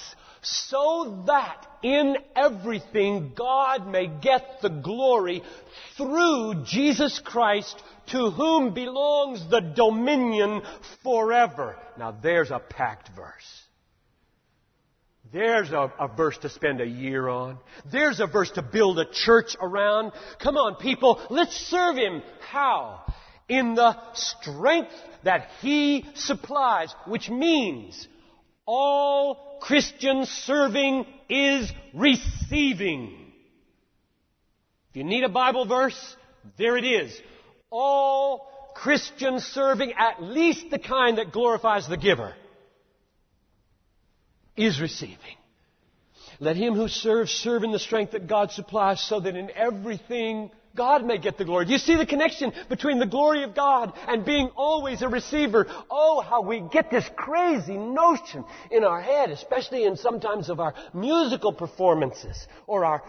[0.41, 5.43] so that in everything God may get the glory
[5.99, 10.62] through Jesus Christ to whom belongs the dominion
[11.03, 11.77] forever.
[11.99, 13.62] Now there's a packed verse.
[15.33, 17.59] There's a, a, verse to spend a year on.
[17.90, 20.12] There's a verse to build a church around.
[20.38, 22.23] Come on, people, let's serve Him.
[22.49, 23.03] How?
[23.49, 24.92] in the strength
[25.25, 28.09] that He supplies, which means
[28.64, 33.33] all Christian serving is receiving.
[34.90, 36.16] If you need a Bible verse,
[36.59, 37.21] there it is.
[37.79, 42.35] All Christian serving, at least the kind that glorifies the giver,
[44.57, 45.37] is receiving.
[46.41, 50.51] Let him who serves serve in the strength that God supplies so that in everything
[50.77, 51.65] God may get the glory.
[51.65, 55.67] Do you see the connection between the glory of God and being always a receiver?
[55.91, 60.75] Oh, how we get this crazy notion in our head, especially in sometimes of our
[60.93, 63.03] musical performances or our,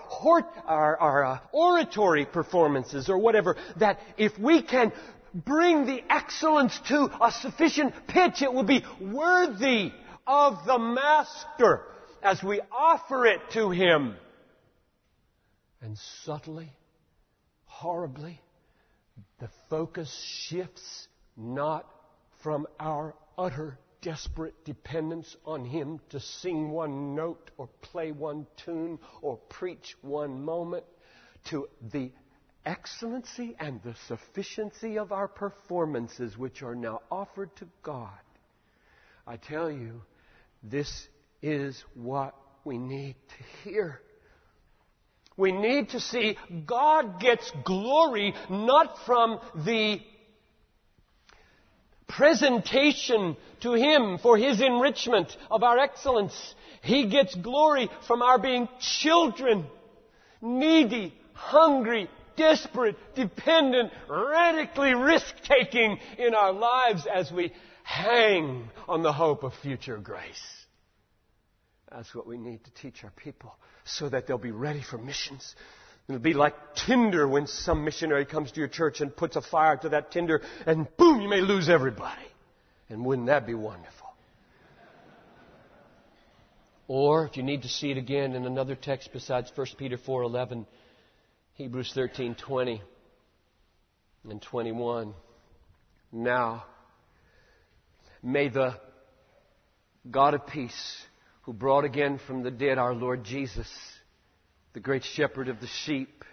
[0.65, 4.91] our, our uh, oratory performances or whatever, that if we can
[5.33, 9.91] bring the excellence to a sufficient pitch, it will be worthy
[10.25, 11.83] of the Master
[12.21, 14.15] as we offer it to Him.
[15.81, 16.71] And subtly,
[17.79, 18.41] horribly,
[19.39, 20.11] the focus
[20.47, 21.85] shifts not
[22.41, 28.97] from our utter desperate dependence on Him to sing one note or play one tune
[29.21, 30.85] or preach one moment
[31.49, 32.11] to the
[32.65, 38.09] excellency and the sufficiency of our performances, which are now offered to God.
[39.27, 40.01] I tell you,
[40.63, 41.07] this
[41.43, 42.33] is what
[42.65, 44.01] we need to hear.
[45.37, 50.01] We need to see God gets glory not from the
[52.07, 56.55] presentation to Him for His enrichment of our excellence.
[56.81, 59.65] He gets glory from our being children,
[60.41, 67.51] needy, hungry, desperate, dependent, radically risk taking in our lives as we
[67.83, 70.56] hang on the hope of future grace.
[71.91, 75.55] That's what we need to teach our people so that they'll be ready for missions.
[76.07, 79.77] It'll be like tinder when some missionary comes to your church and puts a fire
[79.77, 82.25] to that tinder, and boom, you may lose everybody.
[82.89, 84.07] And wouldn't that be wonderful?
[86.87, 90.65] Or if you need to see it again in another text besides 1 Peter 4:11,
[91.55, 92.81] Hebrews 13:20
[94.29, 95.13] and 21.
[96.13, 96.65] Now,
[98.23, 98.79] may the
[100.09, 101.05] God of peace,
[101.47, 103.69] who brought again from the dead our Lord Jesus,
[104.73, 106.25] the great shepherd of the sheep,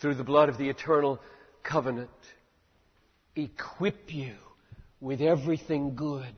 [0.00, 1.20] through the blood of the eternal
[1.62, 2.10] covenant,
[3.36, 4.34] equip you
[5.00, 6.34] with everything good,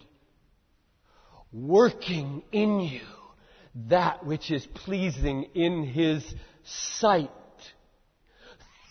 [1.50, 3.00] working in you
[3.88, 6.22] that which is pleasing in His
[6.62, 7.30] sight,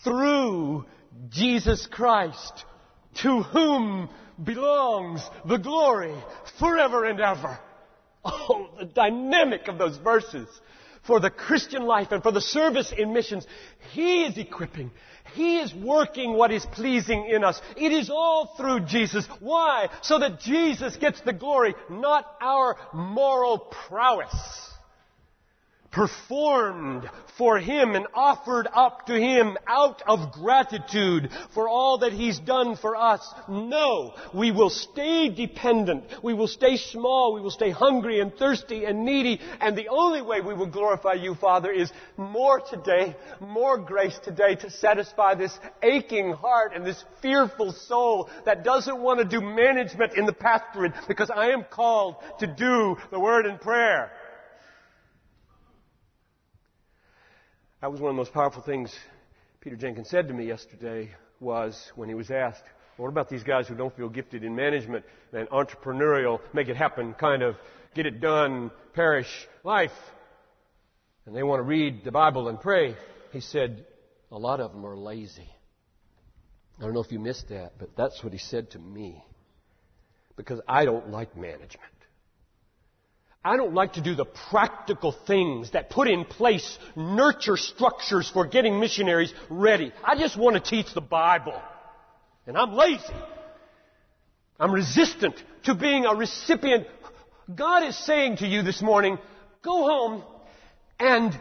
[0.02, 0.86] through
[1.28, 2.64] Jesus Christ,
[3.22, 4.08] to whom
[4.42, 6.16] belongs the glory
[6.58, 7.60] forever and ever.
[8.28, 10.48] Oh, the dynamic of those verses
[11.06, 13.46] for the Christian life and for the service in missions.
[13.92, 14.90] He is equipping.
[15.34, 17.60] He is working what is pleasing in us.
[17.76, 19.26] It is all through Jesus.
[19.38, 19.88] Why?
[20.02, 24.34] So that Jesus gets the glory, not our moral prowess
[25.96, 32.38] performed for Him and offered up to Him out of gratitude for all that He's
[32.38, 33.26] done for us.
[33.48, 36.04] No, we will stay dependent.
[36.22, 37.32] We will stay small.
[37.32, 39.40] We will stay hungry and thirsty and needy.
[39.58, 44.54] And the only way we will glorify You, Father, is more today, more grace today
[44.56, 50.12] to satisfy this aching heart and this fearful soul that doesn't want to do management
[50.14, 54.12] in the pastorate because I am called to do the word and prayer.
[57.82, 58.94] That was one of the most powerful things
[59.60, 61.10] Peter Jenkins said to me yesterday
[61.40, 62.62] was when he was asked,
[62.96, 65.04] what about these guys who don't feel gifted in management
[65.34, 67.56] and entrepreneurial, make it happen, kind of
[67.94, 69.28] get it done, parish
[69.62, 69.90] life?
[71.26, 72.96] And they want to read the Bible and pray.
[73.32, 73.84] He said,
[74.32, 75.50] a lot of them are lazy.
[76.78, 79.22] I don't know if you missed that, but that's what he said to me.
[80.36, 81.95] Because I don't like management.
[83.46, 88.44] I don't like to do the practical things that put in place nurture structures for
[88.44, 89.92] getting missionaries ready.
[90.02, 91.54] I just want to teach the Bible.
[92.48, 93.04] And I'm lazy.
[94.58, 96.88] I'm resistant to being a recipient.
[97.54, 99.16] God is saying to you this morning,
[99.62, 100.24] go home
[100.98, 101.32] and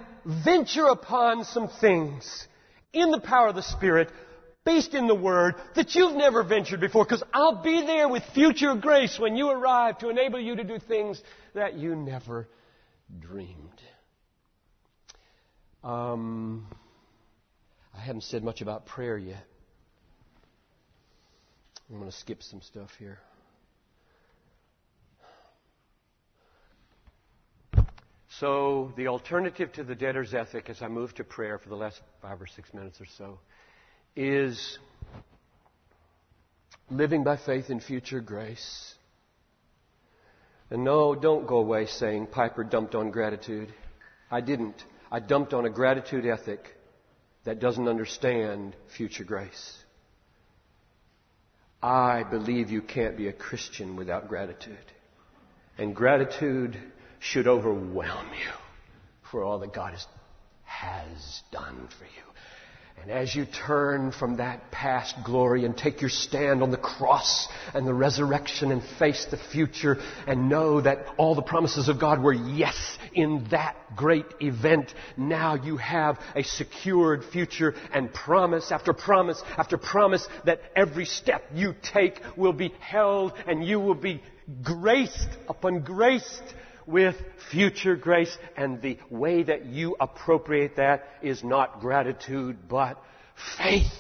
[0.43, 2.47] venture upon some things
[2.93, 4.12] in the power of the Spirit
[4.66, 8.76] based in the Word that you've never ventured before because I'll be there with future
[8.76, 11.22] grace when you arrive to enable you to do things
[11.53, 12.49] that you never
[13.20, 13.82] dreamed.
[15.84, 16.68] Um,
[17.95, 19.45] I haven't said much about prayer yet.
[21.88, 23.20] I'm going to skip some stuff here.
[28.39, 32.01] So, the alternative to the debtor's ethic as I move to prayer for the last
[32.22, 33.39] five or six minutes or so
[34.16, 34.80] is
[36.89, 38.93] living by faith in future grace.
[40.70, 43.74] And no, don't go away saying Piper dumped on gratitude.
[44.32, 44.84] I didn't.
[45.11, 46.76] I dumped on a gratitude ethic
[47.43, 49.78] that doesn't understand future grace.
[51.82, 54.78] I believe you can't be a Christian without gratitude.
[55.78, 56.78] And gratitude
[57.20, 58.51] should overwhelm you
[59.30, 60.07] for all that God has,
[60.63, 62.35] has done for you.
[63.02, 67.48] And as you turn from that past glory and take your stand on the cross
[67.74, 72.22] and the resurrection and face the future and know that all the promises of God
[72.24, 78.91] were yes in that great event, now you have a secured future and promise after
[78.91, 84.22] promise after promise that every step you take will be held and you will be
[84.64, 86.43] graced upon graced
[86.88, 87.16] with
[87.52, 88.36] future grace.
[88.56, 93.02] And the way that you appropriate that is not gratitude, but
[93.58, 93.92] faith.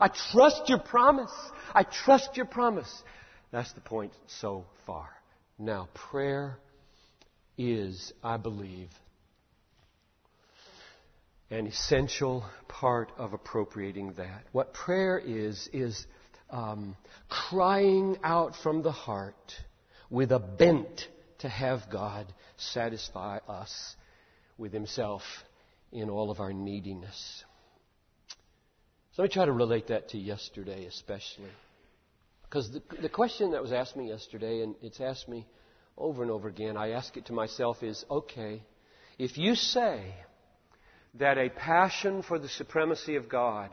[0.00, 1.32] I trust your promise.
[1.74, 3.02] I trust your promise.
[3.50, 5.08] That's the point so far.
[5.58, 6.56] Now, prayer
[7.58, 8.88] is, I believe,
[11.50, 14.44] an essential part of appropriating that.
[14.52, 16.06] What prayer is, is
[16.48, 16.96] um,
[17.28, 19.34] crying out from the heart
[20.08, 21.08] with a bent
[21.40, 22.26] to have God
[22.56, 23.96] satisfy us
[24.58, 25.22] with Himself
[25.92, 27.44] in all of our neediness.
[29.12, 31.50] So let me try to relate that to yesterday, especially.
[32.42, 35.46] Because the, the question that was asked me yesterday, and it's asked me
[35.96, 38.62] over and over again, I ask it to myself is okay,
[39.18, 40.14] if you say
[41.14, 43.70] that a passion for the supremacy of God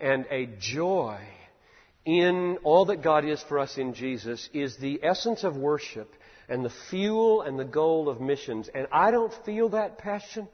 [0.00, 1.20] and a joy
[2.04, 6.12] in all that God is for us in Jesus is the essence of worship
[6.48, 8.68] and the fuel and the goal of missions.
[8.74, 10.48] And I don't feel that passion.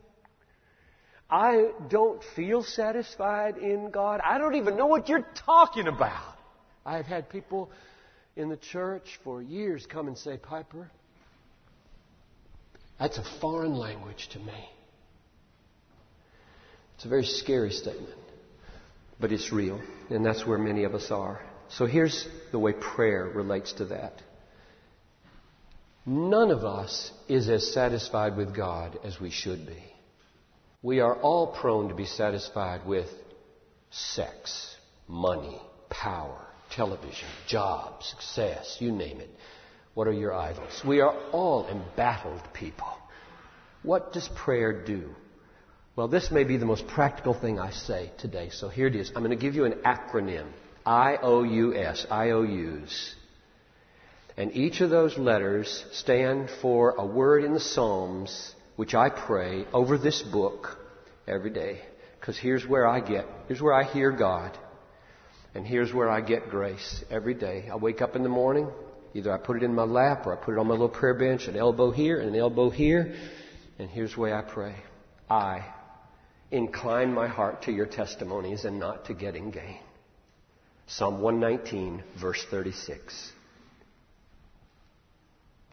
[1.31, 4.21] I don't feel satisfied in God.
[4.25, 6.37] I don't even know what you're talking about.
[6.85, 7.71] I've had people
[8.37, 10.91] in the church for years come and say, Piper,
[12.99, 14.69] that's a foreign language to me.
[16.97, 18.15] It's a very scary statement,
[19.25, 21.41] but it's real, and that's where many of us are.
[21.69, 24.21] So here's the way prayer relates to that.
[26.05, 29.83] None of us is as satisfied with God as we should be.
[30.83, 33.09] We are all prone to be satisfied with
[33.91, 34.77] sex,
[35.09, 35.59] money,
[35.89, 39.31] power, television, job, success, you name it.
[39.95, 40.83] What are your idols?
[40.87, 42.93] We are all embattled people.
[43.83, 45.15] What does prayer do?
[45.97, 49.13] Well, this may be the most practical thing I say today, so here it is.
[49.15, 50.47] I'm going to give you an acronym
[50.85, 53.15] I O U S, IOUs.
[54.37, 59.67] And each of those letters stand for a word in the Psalms which I pray
[59.73, 60.77] over this book
[61.29, 61.81] every day.
[62.19, 64.59] Because here's where I get, here's where I hear God.
[65.55, 67.69] And here's where I get grace every day.
[67.73, 68.69] I wake up in the morning,
[69.15, 71.15] either I put it in my lap or I put it on my little prayer
[71.15, 73.15] bench, an elbow here and an elbow here.
[73.79, 74.75] And here's where I pray.
[75.31, 75.65] I
[76.55, 79.81] incline my heart to your testimonies and not to getting gain.
[80.87, 83.33] Psalm 119, verse 36.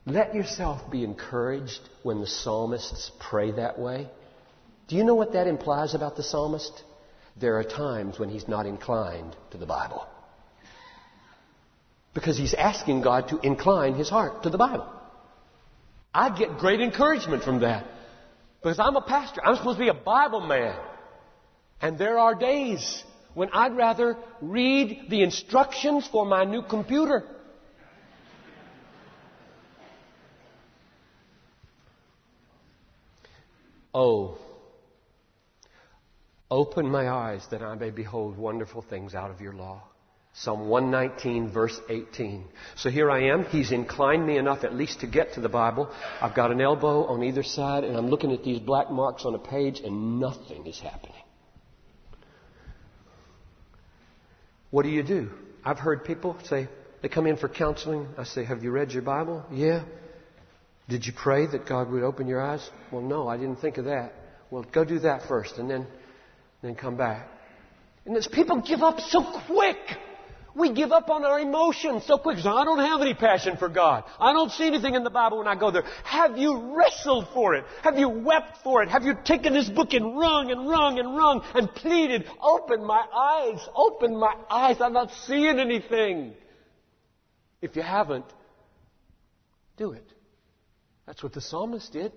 [0.08, 4.10] Let yourself be encouraged when the psalmists pray that way.
[4.88, 6.84] Do you know what that implies about the psalmist?
[7.40, 10.08] There are times when he's not inclined to the Bible.
[12.16, 14.92] Because he's asking God to incline his heart to the Bible.
[16.14, 17.86] I get great encouragement from that.
[18.62, 19.42] Because I'm a pastor.
[19.44, 20.78] I'm supposed to be a Bible man.
[21.82, 23.04] And there are days
[23.34, 27.24] when I'd rather read the instructions for my new computer
[33.94, 34.38] Oh,
[36.50, 39.84] open my eyes that I may behold wonderful things out of your law.
[40.34, 42.46] Psalm 119, verse 18.
[42.76, 43.44] So here I am.
[43.46, 45.90] He's inclined me enough at least to get to the Bible.
[46.22, 49.36] I've got an elbow on either side, and I'm looking at these black marks on
[49.36, 51.16] a page, and nothing is happening.
[54.70, 55.32] What do you do?
[55.66, 56.70] I've heard people say,
[57.02, 58.08] they come in for counseling.
[58.18, 59.46] I say, Have you read your Bible?
[59.52, 59.84] Yeah.
[60.88, 62.68] Did you pray that God would open your eyes?
[62.92, 64.14] Well, no, I didn't think of that.
[64.50, 65.88] Well, go do that first and then,
[66.62, 67.28] then come back.
[68.06, 69.78] And as people give up so quick.
[70.56, 72.40] We give up on our emotions so quick.
[72.40, 74.04] So I don't have any passion for God.
[74.20, 75.84] I don't see anything in the Bible when I go there.
[76.04, 77.66] Have you wrestled for it?
[77.84, 78.90] Have you wept for it?
[78.90, 83.04] Have you taken this book and wrung and wrung and wrung and pleaded, open my
[83.16, 84.82] eyes, open my eyes.
[84.82, 86.34] I'm not seeing anything.
[87.62, 88.26] If you haven't,
[89.78, 90.06] do it.
[91.06, 92.12] That's what the psalmist did.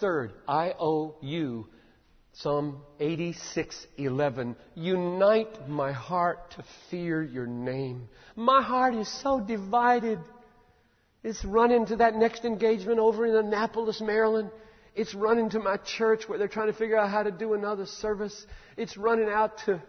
[0.00, 1.68] Third, I owe you
[2.40, 8.10] Psalm 86:11 Unite my heart to fear your name.
[8.34, 10.18] My heart is so divided.
[11.22, 14.50] It's run into that next engagement over in Annapolis, Maryland.
[14.94, 17.86] It's running to my church where they're trying to figure out how to do another
[17.86, 18.46] service.
[18.76, 19.82] It's running out to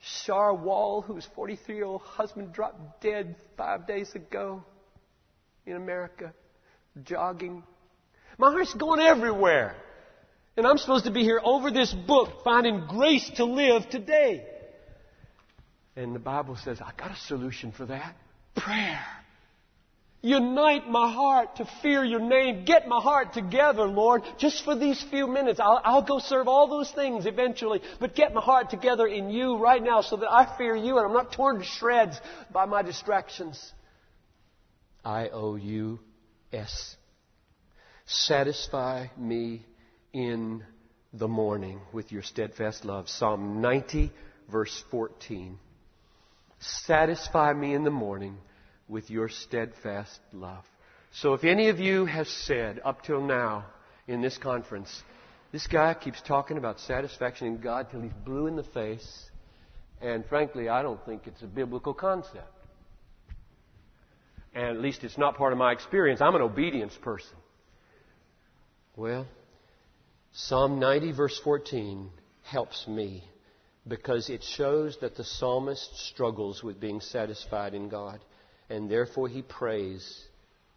[0.00, 4.62] Shar Wall, whose 43 year old husband dropped dead five days ago
[5.64, 6.34] in America
[7.04, 7.62] jogging.
[8.36, 9.74] My heart's going everywhere.
[10.56, 14.46] And I'm supposed to be here over this book, finding grace to live today.
[15.96, 18.14] And the Bible says, I got a solution for that.
[18.56, 19.04] Prayer.
[20.22, 22.64] Unite my heart to fear your name.
[22.64, 25.60] Get my heart together, Lord, just for these few minutes.
[25.60, 29.58] I'll, I'll, go serve all those things eventually, but get my heart together in you
[29.58, 32.18] right now so that I fear you and I'm not torn to shreds
[32.50, 33.72] by my distractions.
[35.04, 35.98] I owe you
[36.52, 36.96] S.
[38.06, 39.66] Satisfy me
[40.14, 40.64] in
[41.12, 43.06] the morning with your steadfast love.
[43.10, 44.10] Psalm 90,
[44.50, 45.58] verse 14.
[46.58, 48.38] Satisfy me in the morning
[48.88, 50.64] with your steadfast love.
[51.12, 53.66] So if any of you has said up till now
[54.08, 55.02] in this conference,
[55.52, 59.30] this guy keeps talking about satisfaction in God till he's blue in the face,
[60.00, 62.54] and frankly, I don't think it's a biblical concept
[64.54, 66.20] and at least it's not part of my experience.
[66.20, 67.36] I'm an obedience person.
[68.96, 69.26] Well,
[70.36, 72.10] Psalm 90, verse 14,
[72.42, 73.22] helps me
[73.86, 78.18] because it shows that the psalmist struggles with being satisfied in God,
[78.68, 80.24] and therefore he prays.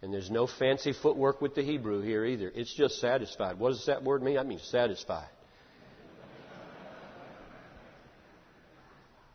[0.00, 2.52] And there's no fancy footwork with the Hebrew here either.
[2.54, 3.58] It's just satisfied.
[3.58, 4.38] What does that word mean?
[4.38, 5.28] I mean satisfied.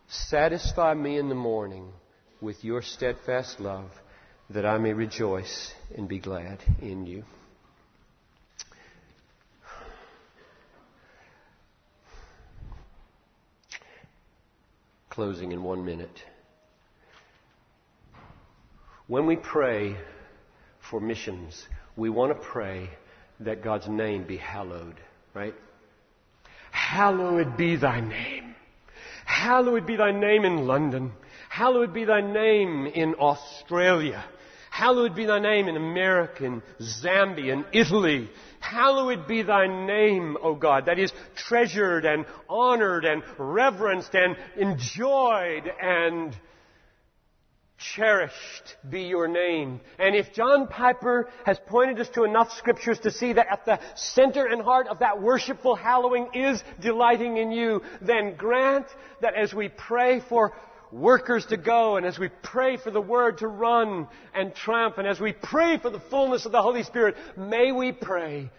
[0.08, 1.92] Satisfy me in the morning
[2.40, 3.90] with your steadfast love
[4.52, 7.24] that I may rejoice and be glad in you.
[15.14, 16.24] Closing in one minute.
[19.06, 19.96] When we pray
[20.90, 22.90] for missions, we want to pray
[23.42, 25.00] that God's name be hallowed,
[25.36, 25.54] right?
[26.72, 28.56] Hallowed be thy name.
[29.24, 31.12] Hallowed be thy name in London.
[31.48, 34.26] Hallowed be thy name in Australia.
[34.74, 38.28] Hallowed be thy name in America, in Zambia, in Italy.
[38.60, 40.88] Hallowed be thy name, O God.
[40.88, 46.36] That is treasured and honored and reverenced and enjoyed and
[47.78, 49.80] cherished be your name.
[50.00, 53.80] And if John Piper has pointed us to enough scriptures to see that at the
[53.94, 58.88] center and heart of that worshipful hallowing is delighting in you, then grant
[59.22, 60.52] that as we pray for
[60.94, 65.08] workers to go, and as we pray for the Word to run and triumph, and
[65.08, 68.52] as we pray for the fullness of the Holy Spirit, may we pray,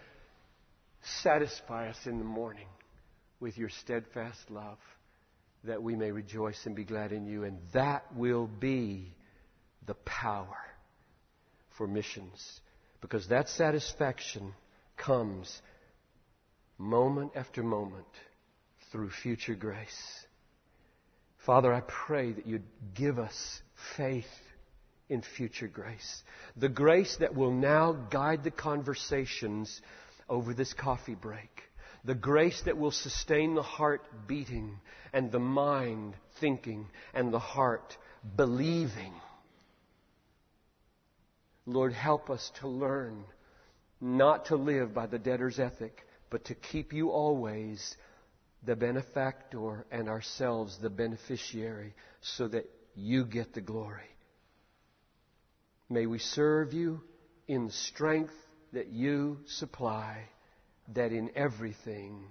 [1.21, 2.67] satisfy us in the morning
[3.39, 4.77] with your steadfast love,
[5.63, 9.15] that we may rejoice and be glad in you, and that will be
[9.85, 10.57] the power
[11.77, 12.61] for missions.
[13.01, 14.53] Because that satisfaction
[14.97, 15.61] comes
[16.77, 18.05] moment after moment
[18.91, 20.24] through future grace.
[21.45, 23.61] Father, I pray that you'd give us
[23.97, 24.25] faith
[25.09, 26.23] in future grace.
[26.55, 29.81] The grace that will now guide the conversations
[30.27, 31.61] over this coffee break.
[32.03, 34.79] The grace that will sustain the heart beating
[35.13, 37.95] and the mind thinking and the heart
[38.35, 39.13] believing.
[41.67, 43.23] Lord, help us to learn
[44.01, 47.95] not to live by the debtor's ethic, but to keep you always
[48.65, 54.09] the benefactor and ourselves the beneficiary so that you get the glory.
[55.89, 57.01] May we serve you
[57.47, 58.33] in the strength
[58.73, 60.23] that you supply,
[60.93, 62.23] that in everything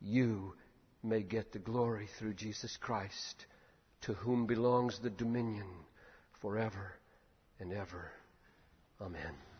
[0.00, 0.54] you
[1.02, 3.46] may get the glory through Jesus Christ,
[4.02, 5.66] to whom belongs the dominion
[6.40, 6.92] forever
[7.58, 8.10] and ever.
[9.00, 9.51] Amen.